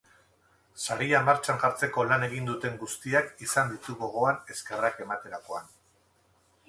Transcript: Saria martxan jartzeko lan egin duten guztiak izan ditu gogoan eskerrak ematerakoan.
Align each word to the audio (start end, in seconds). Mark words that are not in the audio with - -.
Saria 0.85 1.19
martxan 1.25 1.59
jartzeko 1.63 2.05
lan 2.13 2.25
egin 2.29 2.49
duten 2.51 2.79
guztiak 2.85 3.29
izan 3.49 3.69
ditu 3.75 3.97
gogoan 4.01 4.41
eskerrak 4.55 4.99
ematerakoan. 5.07 5.71